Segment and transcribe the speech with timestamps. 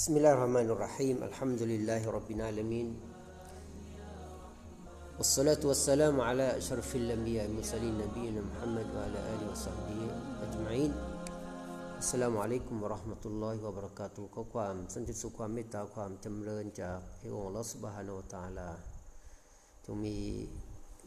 [0.00, 2.88] بسم الله الرحمن الرحيم الحمد لله رب العالمين
[5.18, 10.00] والصلاة والسلام على أشرف الأنبياء المرسلين نبينا محمد وعلى آله وصحبه
[10.46, 10.92] أجمعين
[11.98, 18.70] السلام عليكم ورحمة الله وبركاته ขอความสันติสุขความเมตตาความจำเริญจากพระองค์อัลลอฮฺสุบฮานาอัลตะอาลา
[19.84, 20.16] จงมี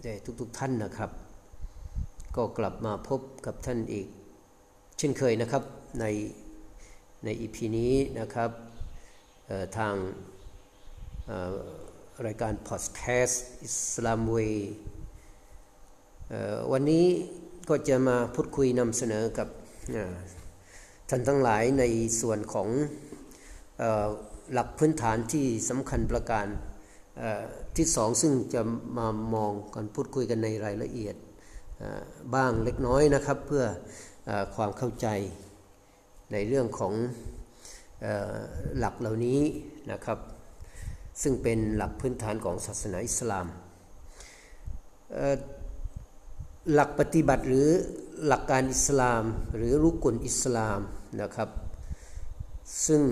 [0.02, 1.11] แด่ทุกๆท่านนะครับ
[2.35, 4.07] ก็กลับมาพบกับท่านอีก
[4.98, 5.63] เช่นเคยนะครับ
[5.99, 6.05] ใน
[7.25, 8.52] ในอีพีนี้นะครับ
[9.78, 9.94] ทาง
[12.26, 14.36] รายการพอดแคสต์อิสลามเว
[16.73, 17.06] วันนี้
[17.68, 19.48] ก็จะมาพูดคุยนำเสนอกับ
[21.09, 21.84] ท่านทั้งหลายใน
[22.20, 22.68] ส่วนของ
[24.52, 26.46] หลักพื้นฐานที่สำคัญประการ
[27.76, 28.62] ที่สองซึ่งจะ
[28.98, 31.16] มามองกันพูดคุยกันในรายละเอียด
[32.34, 33.64] บ้างเล็กน้อยนะครับ เพื่อ
[34.29, 35.06] อความเข้าใจ
[36.32, 36.95] ในเรื่องของ
[38.78, 39.40] หลักเหล่านี้
[39.92, 40.18] นะครับ
[41.23, 43.46] ซึ่งเป็นหลักพื้นฐานของศาสนาอิสลาม
[46.73, 47.68] หลักปฏิบัติหรือ
[48.26, 49.24] หลักการอิสลาม
[49.56, 50.80] หรือรุกุลอิสลาม
[51.20, 51.48] นะครับ
[52.86, 53.02] ซึ่ง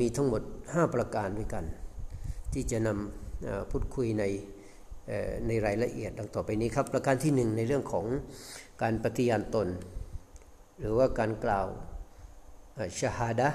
[0.00, 1.64] มีทั้งหมด 5 ประการด้วยกัน
[2.52, 4.24] ที่จะนำพูดคุยใน
[5.46, 8.06] ในรายละเอียดดังต่อไปนี้ครับ ประการที่หนึ่งในเรื่องของ
[8.82, 9.68] การปฏิญาณตน
[10.78, 11.66] หรือว่าการกล่าว
[12.98, 13.48] ชาฮาดะ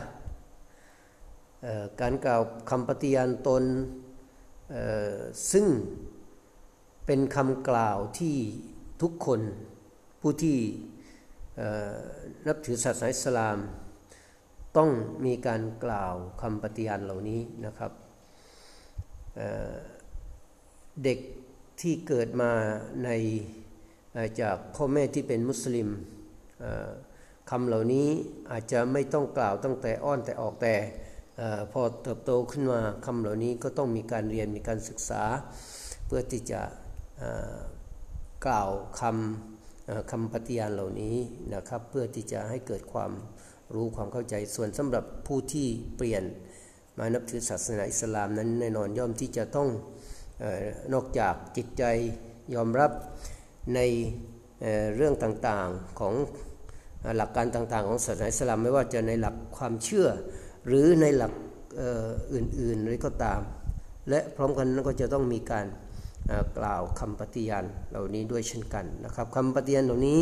[2.02, 3.64] การกล่าวคำปฏิญาณตน
[5.52, 5.66] ซึ่ง
[7.06, 8.38] เป็นคำกล่าวที่
[9.02, 9.42] ทุกคน
[10.22, 10.58] ผู้ที่
[12.48, 13.58] นับถือศาสนาอิสลาม
[14.78, 14.90] ต้อง
[15.26, 17.92] มีการกล่าวคำปฏิญาณเหล่านี้นะครับ
[19.36, 21.20] เเด็ก
[21.82, 22.52] ที่เกิดมา
[23.04, 23.10] ใน
[24.42, 25.90] จากพ่อแม่ที่เป็นมุสลิม
[27.50, 28.08] คำเหล่านี้
[28.52, 30.76] อาจจะไม่ต้องกล่าวตั้งแต่อ้อนแต่ออกแต่
[31.72, 35.24] พอเติบโตขึ้นมาคำเหล่านี้ก็ต้องมีการเรียนมีการศึกษา
[36.06, 36.62] เพื่อที่จะ
[38.46, 38.70] กล่าว
[39.00, 41.16] คำคำปฏิญาณเหล่านี้
[41.54, 43.12] นะครับเพื่อที่จะให้เกิดความ
[43.74, 45.68] รู้ความเข้าใจส่วนสำหรับผู้ที่
[45.98, 46.24] เปลี่ยน
[46.98, 49.70] มานับถือศาสนาอิสลามนั้นแน่นอนย่อมที่จะต้อง
[50.94, 51.84] นอกจากจิตใจ
[52.56, 52.92] ยอมรับ
[53.76, 53.80] ใน
[54.96, 56.14] เรื่องต่างๆของ
[57.18, 60.08] หลักการต่างๆ ของศาสนาอิสลามไม่ว่าจะในหลักความเชื่อ
[60.70, 61.34] หรือในหลัก
[62.34, 63.42] อื่นๆหรือก็ตาม
[64.10, 65.66] และพร้อมกันนั้นก็จะต้องมีการ
[66.58, 70.20] กล่าวคำปฏิญาณเหล่านี้ด้วยเช่นกันนะครับคำปฏิญาณเหล่านี้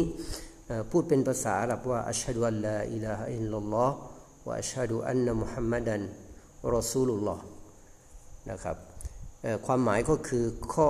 [0.91, 3.95] พูดเป็นภาษาอับว่าอัชฮะดุอัลลอฮอิลาฮอิลลัลลอฮ์
[4.47, 6.01] วะอัชฮะดุอันนะมุฮัมมัดัน
[6.75, 7.43] รอซูลุลลอฮ์
[8.49, 8.77] นะครับ
[9.65, 10.87] ความหมายก็คือข้อ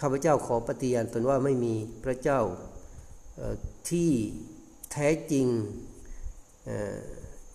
[0.00, 1.74] ข้าพเจ้าขอปฏิญาณตนว่าไม่มี
[2.04, 2.40] พระเจ้า
[3.90, 4.10] ที่
[4.92, 5.46] แท้จริง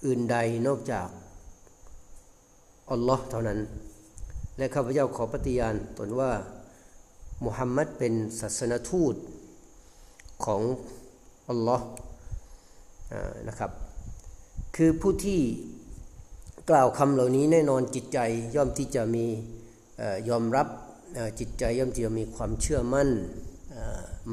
[0.05, 0.37] อื่นใด
[0.67, 1.07] นอกจาก
[2.91, 3.59] อัลลอฮ์เท่านั้น
[4.57, 6.31] และข้าพเจ้าขอปฏิญาณตนว่า
[7.45, 9.15] มุฮัมมัดเป็นศาสนทูต
[10.45, 10.61] ของ
[11.49, 11.87] อัลลอฮ์
[13.47, 13.71] นะครับ
[14.75, 15.41] คือผู้ที่
[16.69, 18.19] กล่าวคำเหล่านี้แน่นอนจิตใจ
[18.55, 19.25] ย่อมที่จะมี
[20.29, 20.67] ยอมรับ
[21.39, 23.09] จิตใจย่อมที่จะมีความเชื่อมั่น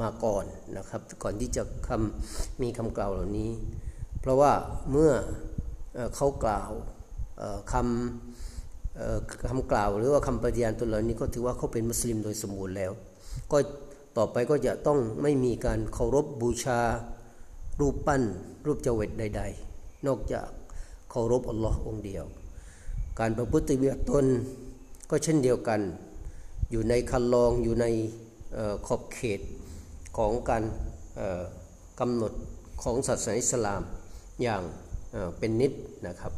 [0.01, 0.45] มาก่อน
[0.77, 3.51] นะครับ ก่อนที่จะคำมีคำกล่าวเหล่านี้
[4.21, 4.53] เพราะว่า
[4.91, 5.13] เมื่อ
[6.17, 6.71] เขากล่าว
[7.73, 12.93] คำคำกล่าวหรือว่าคำปฏิญาณตัวเหล่านี้ก็ถือว่าเขาเป็นมุสลิมโดยสมบูรณ์แล้ว
[13.53, 13.59] ก็
[14.17, 16.81] ต่อไปก็จะต้องไม่มีการเคารพบูชา
[17.81, 18.23] รูปปั้น
[18.67, 19.43] รูปเจวิตใด
[19.75, 20.49] ๆ นอกจาก
[21.11, 22.25] เคารพอัลลอฮ์องเดียว
[23.21, 24.27] การประพฤติบัติตน
[25.11, 25.81] ก็เช่นเดียวกัน
[26.71, 27.87] อยู่ในคันลองอยู่ใน
[28.87, 29.41] ขอบเขต
[30.17, 30.63] ของการ
[32.01, 32.33] กำหนด
[32.83, 33.83] ของศาสนาอิสลาม
[34.43, 34.63] อย่าง
[35.39, 35.73] เป็นนิด
[36.07, 36.33] นะครับ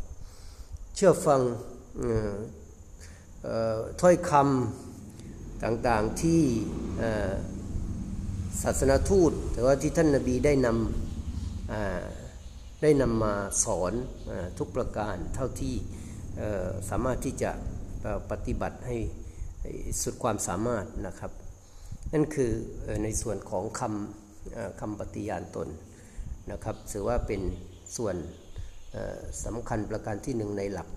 [0.96, 1.41] เชื่อฟัง
[4.00, 6.43] ถ้อยคำต่างๆที่
[8.62, 13.93] ศาสนาทูตแต่ว่าที่ท่านนาบีได้นำได้นำมาสอน
[14.58, 15.75] ทุกประการเท่าที่
[16.91, 17.50] สามารถที่จะ
[18.31, 18.96] ปฏิบัติให้
[20.02, 21.32] สุดความสามารถนะครับ
[22.12, 22.50] นั่นคือ
[23.02, 25.69] ในส่วนของคำคำปฏิญาณตน
[26.52, 27.41] นะครับถือว่าเป็น
[27.96, 28.17] ส่วน
[29.44, 30.88] สำคัญประการที่หนึ่งในหลัก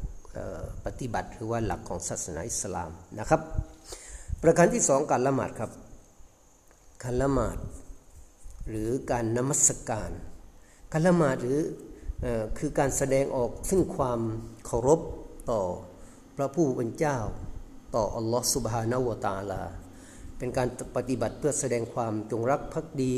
[0.86, 3.42] ปฏิบัติหรือว่าหลักของศาสนาอิสลามนะครับ
[4.44, 5.72] ประการที่สองการละหมาดครับ
[7.04, 7.58] การละหมาด
[8.70, 10.12] หรือการนมัสการ
[10.92, 11.60] การละหมาดหรือ
[12.58, 14.20] คือการแสดงออกซึ่งความ
[14.66, 15.00] เคารพ
[15.52, 15.62] ต่อ
[16.36, 17.18] พระผู้เป็นเจ้า
[17.96, 19.62] ต่ออัลลอฮฺสุบฮานาวตาลา
[20.38, 23.18] เป็นการปฏิบัติเพื่อแสดงความจงรักภักดี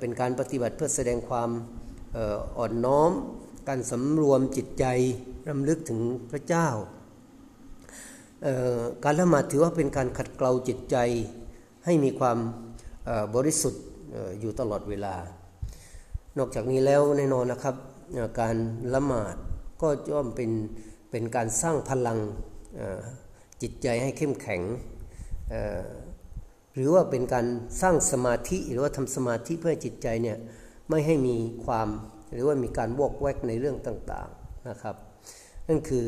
[0.00, 1.50] เป็นการปฏิบัติเพื่อแสดงความ
[2.58, 3.12] อ่อนน้อม
[3.68, 4.84] การสำรวมจิตใจ
[5.48, 6.68] รำลึกถึงพระเจ้า
[9.04, 10.96] การละหมาดถือว่าเป็นการขัดเกลาจิตใจ
[11.84, 12.38] ให้มีความ
[13.34, 13.82] บริสุทธิ์
[14.40, 15.14] อยู่ตลอดเวลา
[16.38, 17.76] นอกจากนี้แล้วแน่นอนนะครับ
[18.40, 18.56] การ
[18.94, 19.34] ละหมาด
[19.82, 20.50] ก็ย่อมเป็น
[21.10, 22.18] เป็นการสร้างพลัง
[23.62, 24.62] จิตใจให้เข้มแข็ง
[26.74, 27.46] หรือว่าเป็นการ
[27.80, 30.38] สร้างสมาธิหรือว่าทำสมาธิเพื่อจิตใจเนี่ย
[30.88, 31.88] ไม่ให้มีความ
[32.36, 34.96] รือว่ามีการวอกแวกในเรื่องต่างๆนะครับ
[35.68, 36.06] นั่นคือ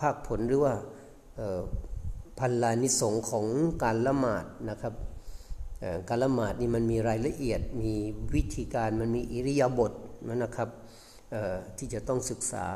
[0.00, 0.74] ภาคผลหรือว่า
[2.38, 3.46] พันลานิสงของ
[3.84, 4.94] การละหมาดนะครับ
[6.08, 7.92] การละหมาดนี่มันมีรายละเอียด มี
[8.34, 9.92] วิธีการมันมีอิริยาบถ
[10.42, 10.68] นะครับ
[11.78, 12.66] ที่จะต้องศึกษา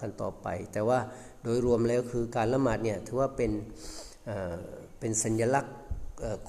[0.00, 0.98] กันต่อไป แต่ว่า
[1.42, 3.52] โดยรวมแล้วคือการละหมาดเนี่ยถือว่าเป็น
[4.98, 5.76] เป็นสัญลักษณ์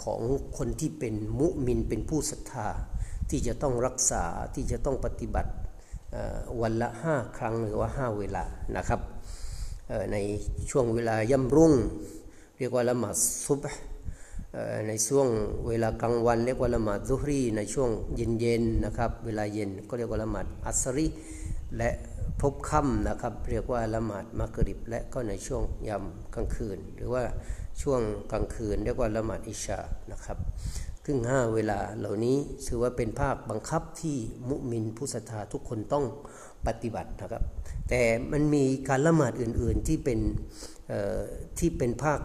[0.03, 0.21] ของ
[0.57, 2.69] คนที่เป็นมุมินเป็นผู้ศรัทธา
[3.29, 4.23] ที่จะต้องรักษา
[4.55, 5.44] ที่จะต้องปฏิบัติ
[6.61, 8.43] วันละห้าครั้งหรือว่าห้าเวลา
[8.77, 9.01] นะครับ
[10.11, 10.17] ใน
[10.69, 11.73] ช่วงเวลาย่ำรุ่ง
[12.57, 13.15] เรียกว่าละหมาด
[13.45, 13.59] ซุบ
[14.87, 15.27] ในช่วง
[15.67, 21.07] เวลากลางวันเรียกว่าละหมาดซุฮรีในช่วงเย็นๆนะครับเวลาเย็นก็เรียกว่าละหมาดอัสรี
[21.77, 21.89] และ
[22.41, 26.03] พบค่ำนะครับเรียกว่าละหมาดมักริบและก็ในช่วงยาม
[26.35, 27.23] กลางคืน หรือว่า
[27.81, 28.01] ช่วง
[28.31, 29.79] กลางคืน เรียกว่าละหมาดอิชา
[30.11, 30.37] นะครับ
[31.05, 32.37] ซึ่งห้าเวลาเหล่านี้
[32.67, 34.17] ถือว่าเป็นภาคบังคับที่
[34.49, 36.05] มุมินผู้ศรัทธาทุกคนต้อง
[36.67, 37.43] ปฏิบัตินะครับ
[37.89, 40.19] แต่มันมีการละหมาดอื่น ๆที่เป็น
[41.59, 42.19] ที่เป็นภาค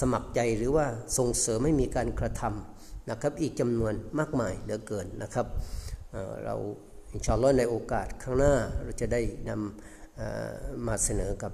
[0.00, 0.86] สมัครใจหรือว่า
[1.18, 5.46] ส่งเสริมให้มีการกระทำนะครับ อีกจำนวนมากมายเหลือเกินนะครับ
[6.44, 6.54] เรา
[7.12, 8.54] อินชาอัลลอฮ์ในโอกาสข้างหน้า
[8.84, 11.52] เราจะได้นำมาเสนอกับ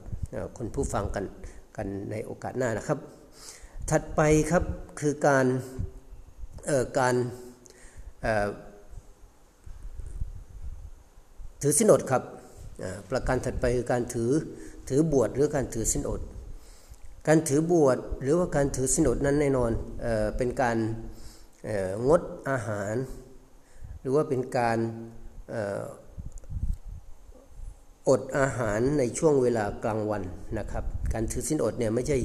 [0.57, 1.25] คนผู้ฟังกัน
[1.77, 2.99] กันในโอกาสหน้านะครับ
[3.91, 4.21] ถัดไป
[4.51, 4.65] ครับ
[5.01, 5.47] คือการ
[6.99, 7.15] การ
[11.63, 12.23] ถือสินอดครับ
[13.11, 14.31] ประการถัดไปคือการถือ
[14.89, 16.21] ถือบวชหรือการถือสินอด
[17.29, 19.73] การถือบวชหรือว่าการถือสินอดนั้นแน่นอน
[20.03, 20.77] เออเป็นการ
[22.09, 22.95] งดอาหาร
[24.01, 24.79] หรือว่าเป็นการ
[28.09, 30.23] อดอาหารในช่วงเวลากลางวัน
[30.59, 32.19] นะครับ การถือสินอดเนี่ยไม่ใช่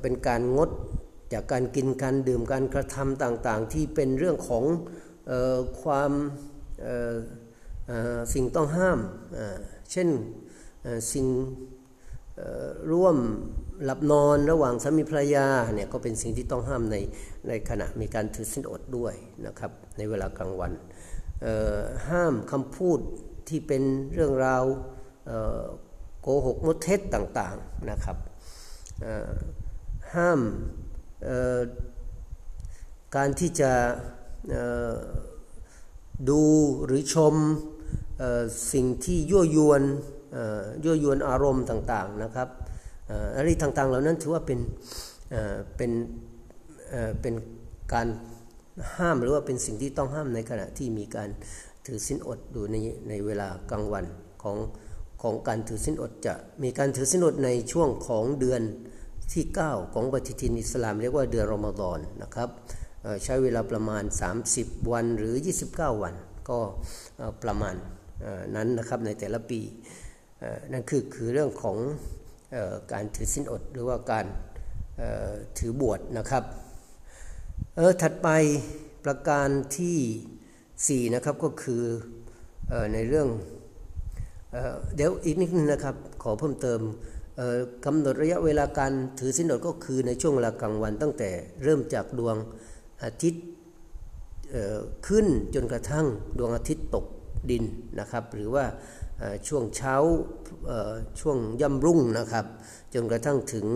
[0.00, 0.70] เป็นการงด
[1.34, 4.64] จากการกินการดื่มการกระทำต่างๆ ที่เป็นเรื่องของ
[5.30, 6.12] ออความ
[8.34, 8.98] สิ่งต้องห้าม
[9.92, 10.08] เช่น
[11.12, 11.26] สิ่ง
[12.92, 13.16] ร่วม
[13.84, 16.96] หลับนอนระหว่างสามีภรรยาเนี่ยก็เป็นสิ่งที่ต้องห้ามใน
[17.48, 19.14] ในขณะมีการถือสินอดด้วย
[19.46, 20.72] นะครับในเวลากลางวัน
[22.08, 22.98] ห้ามคำพูด
[23.48, 23.82] ที่เป็น
[24.14, 24.64] เรื่องราว
[26.20, 28.16] โกหกมดเท็จต่างๆนะครับ
[30.14, 30.40] ห้าม
[33.16, 33.72] การที่จะ
[36.28, 36.42] ดู
[36.84, 37.34] หรือชม
[38.72, 39.82] สิ่งที่ยั่วยวน
[40.84, 42.48] ยั่วยวนอารมณ์ต่างๆนะครับ
[43.36, 44.60] อะไรต่างๆ เหล่านั้นถือว่าเป็น
[45.76, 45.92] เป็น
[47.20, 47.34] เป็น
[47.92, 48.08] การ
[48.96, 51.28] ห้ามหรือว่าเป็นสิ่งที่ต้องห้ามในขณะที่มีการ
[51.86, 52.76] ถือสินอดดูใน
[53.08, 54.04] ในเวลากลางวัน
[54.42, 54.56] ของ
[55.22, 58.62] ของการถือสินอดจะมีการถือสินอดในช่วงของเดือน
[59.32, 62.48] ที่ 9 ของปฏิทินอิสลาม เรียกว่าเดือนรอมฎอนนะครับ
[63.24, 64.04] ใช้เวลาประมาณ
[64.46, 65.34] 30 วันหรือ
[65.68, 66.14] 29 วัน
[66.48, 66.58] ก็
[67.42, 67.74] ประมาณ
[68.56, 69.60] นั้นนะครับในแต่ละปี
[70.72, 71.76] นั่นคือคือเรื่องของ
[72.54, 72.56] อ
[72.92, 74.26] การถือสินอดหรือว่าการ
[75.58, 76.44] ถือบวชนะครับ
[77.76, 78.28] เออถัดไป
[79.04, 81.82] ประการที่ 4 นะครับก็คือ
[82.72, 83.28] อในเรื่อง
[84.52, 84.56] เอ
[84.96, 86.80] เดี๋ยวอีกนิดนึงนะครับ ขอเพิ่มเติม
[87.84, 91.30] กำหนดระยะเวลาการถือสินอดก็คือในช่วงเวลากลางวันตั้งแต่
[91.62, 92.36] เริ่มจากดวง
[93.04, 93.44] อาทิตย์
[95.06, 96.06] ขึ้นจนกระทั่ง
[96.38, 97.06] ดวงอาทิตย์ตก
[97.50, 97.64] ดิน
[98.00, 98.64] นะครับ หรือว่า
[99.48, 99.94] ช่วงเช้า
[101.20, 102.46] ช่วงย่ำรุ่งนะครับ
[102.94, 103.66] จนกระทั่งถึง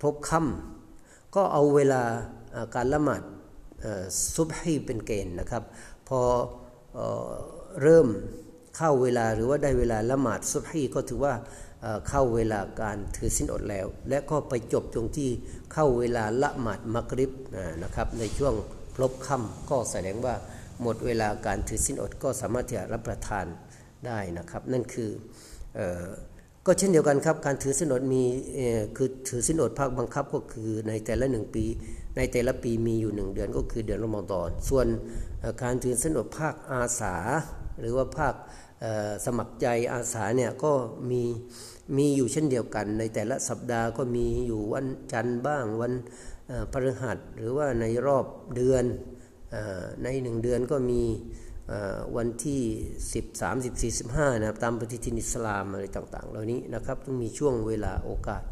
[0.00, 2.02] พบค่ำก็เอาเวลา
[2.74, 3.22] การละหมาด
[4.34, 5.62] ซุบฮีเป็นเกณฑ์นะครับ
[6.08, 6.20] พอ
[7.82, 8.08] เริ่ม
[8.76, 11.34] เข้าเวลาหรือว่าได้เวลาละหมาดซุบฮีก็ถือว่า
[12.08, 15.30] เข้าเวลาการถือสินอดแล้ว และก็ไปจบตรงที่
[15.72, 17.32] เข้าเวลาละหมาดมักริบ
[17.82, 18.54] นะครับ ในช่วง
[18.94, 20.34] พลบค่ำก็แสดงว่า
[20.82, 23.46] หมดเวลาการถือสินอดก็สามารถที่จะรับประทาน
[24.06, 25.10] ได้นะครับ นั่นคือ
[25.78, 25.80] อ
[26.66, 28.22] ก็เช่นเดียวกันครับการถือสินอดมี
[28.96, 31.64] คือถือสินอดภาคบังคับก็คือในแต่ละหนึ่งปี
[32.16, 34.86] ในแต่ละปีมีอยู่หนึ่งเดือนก็คือเดือนรอมฎอนส่วน
[35.62, 37.14] การถือสินอดภาคอาสา
[37.80, 38.34] หรือว่าภาค
[39.24, 40.72] สมัครใจอาสาเนี่ยก็
[41.10, 41.22] มี
[41.96, 45.92] มีอยู่เช่นเดียวกัน ในแต่ละสัปดาห์ก็มีอยู่วันจันทร์บ้างวัน
[46.72, 48.26] พฤหัสหรือว่าในรอบ
[48.56, 48.84] เดือน
[50.02, 51.02] ในหนึ่งเดือนก็มี
[52.16, 52.60] วันที่
[53.22, 58.42] 13 14 15นะครับตามปฏิทินอิสลามอะไรต่างๆ เหล่านี้นะครับต้องมีช่วงเวลาโอกาส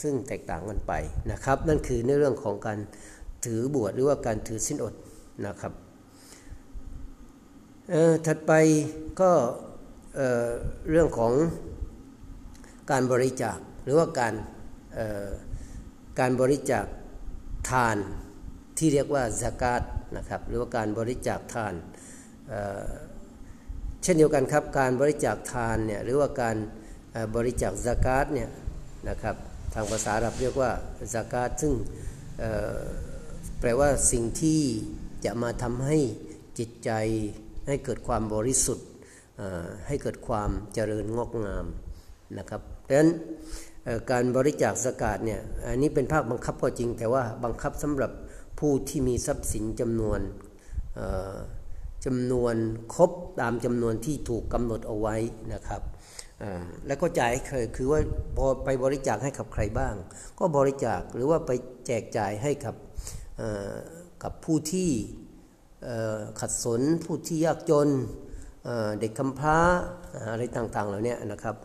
[0.00, 0.92] ซึ่งแตกต่างกันไป
[1.32, 2.78] นะครับ นั่นคือในเรื่องของการ
[3.44, 4.94] ถือบวชหรือว่าการถือสินอด
[5.46, 5.72] นะครับ
[8.26, 8.52] ถัดไป
[9.20, 9.32] ก็
[10.14, 11.32] เเรื่องของ
[12.90, 14.34] การบริจาคหรือว่าการ
[16.20, 16.86] การบริจาค
[17.70, 17.96] ทาน
[18.78, 19.82] ที่เรียกว่าสกาด
[20.16, 21.74] นะครับหรือว่าการบริจาคทาน
[24.02, 26.56] เช่นเดียวกันครับการบริจาคทานเนี่ยหรือว่าการ
[27.36, 28.50] บริจาคสกาดเนี่ย
[29.08, 29.36] นะครับ
[29.74, 30.70] ทางภาษาอาหรับเรียกว่า
[31.14, 31.72] สกาดซึ่ง
[33.60, 34.60] แปลว่าสิ่งที่
[35.24, 35.98] จะมาทำให้
[36.58, 36.90] จิตใจ
[37.66, 38.86] ให้เกิดความบริสุทธิ์
[39.86, 41.66] ให้เกิดความเจริญงอกงาม
[42.38, 43.10] นะครับดังนั้น
[44.10, 48.12] การบริจาคสกาดเนี่ยอันนี้เป็นภาคบังคับก็จริง แต่ว่าบังคับสำหรับ
[48.58, 50.20] ผู้ที่มีทรัพย์สินจำนวน
[52.04, 52.54] จำนวน
[52.94, 55.16] ครบตามจำนวนที่ถูกกำหนดเอาไว้
[55.52, 55.82] นะครับ
[56.86, 58.00] แล้วก็จ่ายเคยคือว่า
[58.36, 59.94] พอไปบริจาคให้กับใครบ้าง
[60.38, 61.50] ก็บริจาคหรือว่าไป
[61.86, 62.74] แจกจ่ายให้กับ
[64.22, 64.90] กับผู้ที่
[66.40, 67.88] ขัดสนผู้ที่ยากจน
[69.00, 69.58] เด็กกำพร้า
[70.30, 71.56] อะไรต่างๆเหล่านี้นะครับ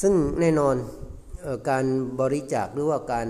[0.00, 0.76] ซึ่งแน่นอน
[1.68, 1.84] การ
[2.20, 3.28] บริจาคหรือว่าการ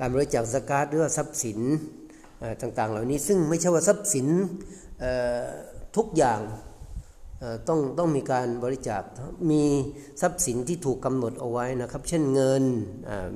[0.00, 1.58] การบริจาคสกาดหรือว่าทรัพย์สิน
[2.62, 4.26] ต่างๆ เหล่านี้ซึ่งไม่ใช่ว่าทรัพย์สิน
[5.96, 6.40] ทุกอย่าง
[7.68, 9.02] ต้องต้องมีการบริจาค
[9.50, 9.62] มี
[10.20, 12.64] ทรัพย์สินที่ถูกกำหนดเอาไว้นะครับ เช่นเงิน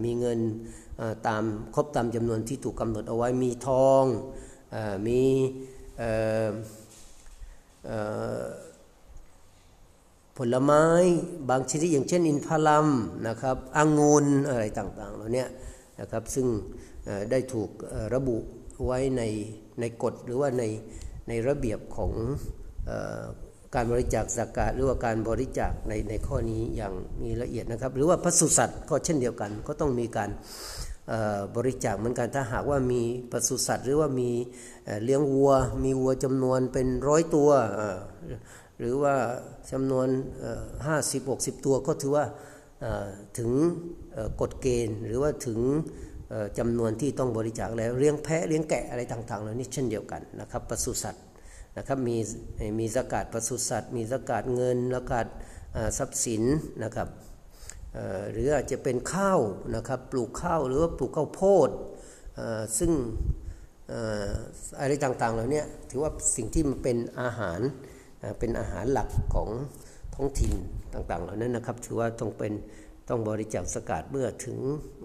[0.04, 0.38] มีเงิน
[1.26, 1.42] ตาม
[1.74, 4.04] ครบตามจำนวนที่ถูกกำหนดเอาไว้มีทอง
[5.06, 5.20] มี
[10.36, 10.84] ผลไม้
[11.50, 12.86] บางชนิดอย่างเช่นอินทผลัม
[13.28, 15.44] นะครับองุ่นอะไรต่างๆเหล่านี้
[16.00, 16.46] นะครับซึ่ง
[17.30, 17.70] ได้ถูก
[18.14, 18.38] ระบุ
[18.86, 19.22] ไว้ใน
[19.80, 20.64] ในกฎหรือว่าใน
[21.28, 22.12] ในระเบียบของ
[23.74, 30.30] การบริจาคสากาหรือว่าการบริจาคในในข้อนี้อย่างมีละเอียดนะครับ หรือว่าพระสุสัตว์ก็เช่นเดียวกันก็ต้องมีการ
[31.56, 34.30] บริจาคเหมือนกันถ้าหากว่ามีปศุสัตว์ หรือว่ามี
[35.04, 35.52] เลี้ยงวัว
[35.84, 37.50] มีวัวจำนวนเป็นร้อยตัว
[38.78, 39.14] หรือว่า
[39.72, 40.08] จำนวน
[40.86, 42.24] ห้าสิบหกสิบตัวก็ถือว่า
[43.38, 43.50] ถึง
[44.40, 45.60] กฎเกณฑ์ หรือว่าถึง
[46.58, 51.24] จำนวนที่ต้องบริจาคแล้วเลี้ยงแพะเลี้ยงแกะอะไรต่างๆเหล่านี้เช่นเดียวกันนะครับปศุสัตว์
[51.76, 52.16] นะครับมี
[52.78, 55.26] มีสกาดปศุสัตว์ มีสกาดเงินสกาด
[55.98, 56.42] ทรัพย์สิน
[56.84, 57.08] นะครับ
[58.30, 59.40] หรืออาจจะเป็นข้าว
[59.76, 61.70] นะครับปลูกข้าวหรือว่าปลูกข้าวโพด
[62.78, 62.92] ซึ่ง
[64.80, 67.60] อะไรต่างๆเหล่านี้ถือว่าสิ่งที่มันเป็นอาหาร
[68.38, 69.48] เป็นอาหารหลักของ
[70.14, 70.52] ท้องถิ่น
[70.94, 72.52] ต่างๆ เหล่านั้นนะครับ ถือว่าต้องเป็น
[73.08, 74.58] ต้องบริจาคสกัดเมื่อถึง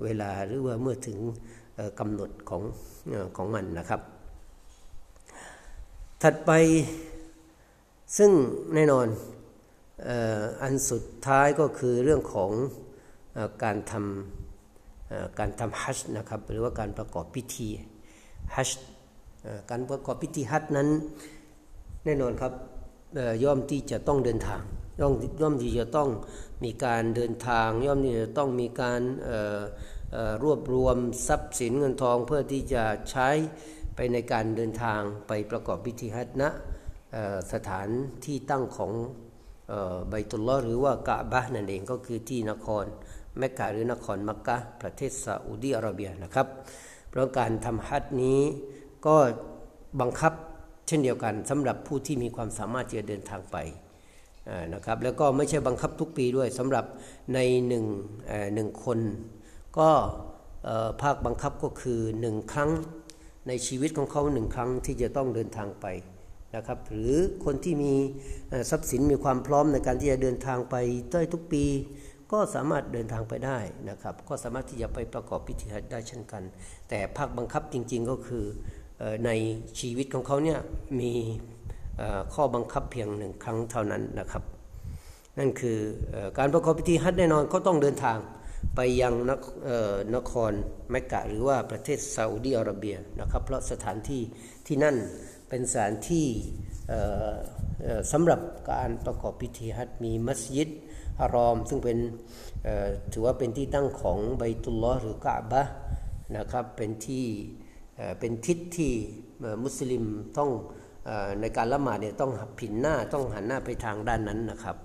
[0.04, 1.20] เวลาหรือว่าเมื่อถึง
[2.00, 2.62] กำหนดของ
[3.38, 4.02] ของมันนะครับ
[6.22, 6.52] ถัดไป
[8.18, 8.32] ซึ่ง
[8.74, 9.08] แน่นอน
[10.62, 12.52] อันสุดท้ายก็คือเรื่องของ
[13.64, 17.68] การทำการทำฮัจนะครับหรือว่าการประกอบพิธี
[18.56, 18.70] ฮัจ
[19.72, 20.90] การประกอบพิธีฮัจนั้น
[22.06, 22.54] แน่นอนครับ
[23.44, 24.62] ย่อมที่จะต้องเดินทาง
[25.00, 26.10] ย่อมย่อมที่จะต้อง
[26.64, 29.02] มีการเดินทาง ย่อมที่จะต้องมีการ
[30.44, 30.98] รวบรวม
[31.28, 33.30] ทรัพย์สินเงินทองเพื่อที่จะใช้
[33.96, 36.50] ไปในการเดินทางไปประกอบพิธีฮัจนะ
[37.54, 37.90] สถาน
[38.26, 38.92] ที่ตั้งของ
[40.10, 42.86] ไบตุลลอหรือว่ากะบะนั่นเองก็คือที่นคร
[43.38, 46.48] เมกะหรือนครมักกะประเทศซาอุดีอาระเบียนะครับ
[47.10, 48.40] เพราะการทำฮัจนี้
[49.06, 49.16] ก็
[50.02, 50.34] บังคับ
[50.88, 53.58] เช่นเดียวกันสำหรับผู้ที่มีความสามารถจะเดินทางไป
[54.74, 56.86] นะครับแล้วก็ไม่ใช่บังคับทุกปีด้วยสำหรับ
[57.34, 57.86] ในหนึ่ง
[58.54, 59.00] หนึ่งคน
[59.78, 59.90] ก็
[61.02, 62.72] ภาคบังคับก็คือหนึ่งครั้ง
[63.48, 65.86] ในชีวิตของเขาหนึ่งครั้งที่จะต้องเดินทางไป
[66.56, 67.14] นะครับหรือ
[67.46, 67.94] คนที่มี
[68.70, 70.76] ทรัพย์สินมีความพร้อมในการที่จะเดินทางไป
[71.12, 71.66] ได้ทุกปี
[72.34, 73.60] ก็สามารถเดินทางไปได้
[73.90, 76.44] นะครับ ก็สามารถที่จะไปประกอบพิธีได้เช่นกัน
[76.90, 78.46] แต่ภาคบังคับจริงๆก็คือ
[79.26, 79.32] ใน
[79.80, 80.60] ชีวิตของเขาเนี่ย
[81.00, 81.12] มี
[82.34, 84.44] ข้อบังคับเพียงหนึ่งครั้งเท่านั้นนะครับ
[85.40, 85.78] นั่นคือ
[86.38, 88.18] การประกอบพิธีฮัจแน่นอนก็ต้องเดินทาง
[88.76, 89.32] ไปยังน
[90.16, 90.52] นคร
[90.92, 94.22] เมกะหรือว่าประเทศซาอุดีอาระเบียนะครับ เพราะสถานที่
[94.68, 94.96] ที่นั่น
[95.50, 96.28] เป็นสถานที่
[98.12, 98.40] สำหรับ
[98.72, 100.70] การประกอบพิธีฮัจมีมัสยิด
[101.20, 101.98] ฮารอม ซึ่งเป็น
[103.12, 105.64] ถือว่าเป็นที่ตั้งของไบตุลลอฮ์หรือกะบะ
[106.38, 107.26] นะครับเป็นที่
[108.20, 108.94] เป็นทิศที่
[109.64, 110.06] มุสลิม
[110.38, 110.50] ต้อง
[111.42, 114.78] ในการละหมาดเนี่ยต้องผินหน้าต้องหันหน้าไปทางด้านนั้นนะครับ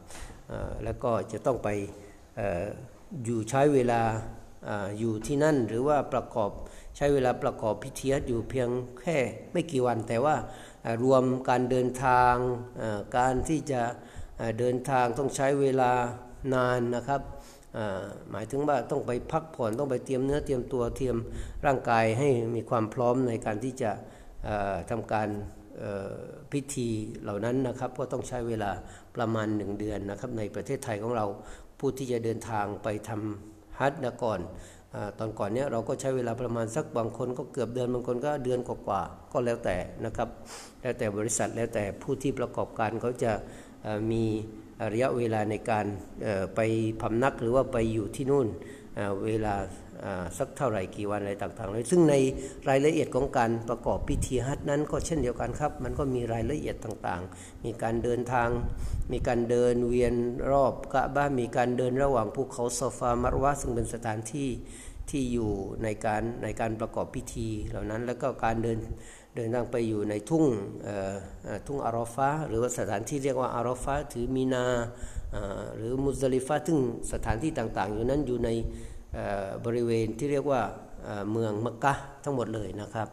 [0.84, 1.68] แล้วก็จะต้องไป
[3.24, 4.00] อยู่ใช้เวลา
[4.98, 6.50] อยู่ที่นั่นหรือว่าประกอบ
[6.96, 8.68] ใช้เวลาประกอบพิธีอยู่เพียง
[9.00, 9.18] แค่
[9.52, 10.36] ไม่กี่วัน แต่ว่า
[11.04, 12.34] รวมการเดินทาง
[13.16, 13.82] การที่จะ
[14.58, 15.92] เดินทางต้องใช้เวลา
[16.54, 17.20] นานนะครับ
[18.30, 21.16] หมายถึงว่าต้องไปพักผ่อนต้องไปเตรียมเนื้อเตรียมตัวเตรียม
[21.66, 23.90] ร่างกายให้มีความพร้อมในการที่จะ
[24.90, 25.28] ทำการ
[26.52, 26.88] พิธี
[27.22, 28.70] เหล่านั้นนะครับก็ต้องใช้เวลา
[29.16, 31.26] ประมาณหนึ่งเดือนนะครับในประเทศไทยของเรา
[31.78, 34.40] ผู้ที่จะเดินทางไปทำฮัจญ์ก่อน
[35.18, 40.28] ตอนก่อนเนี้ยเราก็ใช้เวลาประมาณสักบางคนก็เกือบเดือนบางคนก็เดือนกว่าๆก็แล้วแต่นะครับ
[40.80, 43.32] แล้วแต่บริษัทแล้วแต่ผู้ที่ประกอบการเขาจะ
[44.10, 44.24] มี
[44.92, 45.86] ระยะเวลาในการ
[46.54, 46.60] ไป
[47.00, 48.46] พำนักหรือว่าไปอยู่ที่นู่น
[49.24, 49.54] เวลา
[50.38, 52.14] สักเท่าไหร่กี่วันอะไรต่างๆเลยซึ่งใน
[52.68, 58.48] รายละเอียดของการประกอบพิธีฮัจนั้นก็เช่นเดียวกันครับ มันก็มีรายละเอียดต่างๆ มีการเดินทาง
[59.12, 60.14] มีการเดินเวียน
[60.50, 64.48] รอบกะบ้ามีการเดินระหว่างภูเขาซอฟามารวะซึ่งเป็นสถานที่
[65.10, 65.50] ที่อยู่
[65.82, 68.78] ในการในการประกอบพิธีเหล่านั้นแล้วก็การเดิน
[69.34, 70.44] เดินทางไปอยู่ในทุ่ง
[71.66, 74.66] ทุ่งอารอฟาหรือว่าสถานที่เรียกว่าอารอฟาถือมีนา
[75.76, 76.78] หรือมุซลิฟาซึ่ง
[77.12, 78.50] สถานที่ต่างๆ อยู่นั้นอยู่ใน
[79.64, 80.62] บริเวณที่เรียกว่า
[81.32, 81.94] เมืองมักกะ
[82.24, 83.08] ทั้งหมดเลยนะครับ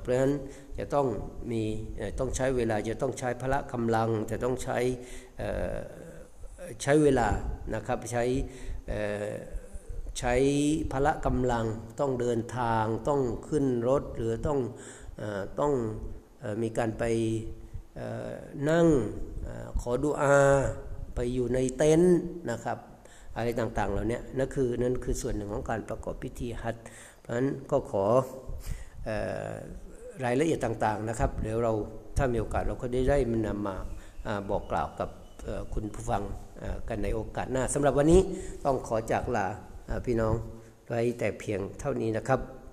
[0.00, 0.34] เพราะฉะนั้น
[0.78, 1.06] จะต้อง
[1.50, 1.62] มี
[2.18, 4.78] ต้องใช้เวลาจะต้องใช้พละกำลังจะต้องใช้
[6.82, 7.28] ใช้เวลา
[7.74, 8.24] นะครับใช้
[10.18, 10.34] ใช้
[10.92, 11.64] พละกำลัง
[12.00, 14.60] ต้องเดินทางต้องขึ้นรถหรือต้อง
[15.60, 15.72] ต้อง
[16.62, 17.04] มีการไป
[18.70, 18.86] นั่ง
[19.80, 20.34] ขอดุอา
[21.14, 22.18] ไปอยู่ในเต็นท์
[22.50, 22.78] นะครับ
[23.36, 26.76] อะไรต่างๆเหล่านี้นั่นคือนั่นคือส่วนหนึ่งของการประกอบพิธีฮัจ
[27.20, 28.04] เพราะฉะนั้นก็ขอ
[30.24, 31.72] รายละเอียดต่างๆนะครับ เดี๋ยวเรา
[32.16, 33.76] ถ้ามีโอกาสเราก็ได้ได้มันนำมา
[34.50, 35.08] บอกกล่าวกับ
[35.74, 36.22] คุณผู้ฟัง
[36.88, 38.20] กันในโอกาสหน้าสำหรับวันนี้
[38.64, 39.46] ต้องขอจากลา
[40.06, 40.34] พี่น้อง
[40.88, 42.40] ไว้แต่เพียงเท่านี้นะครับ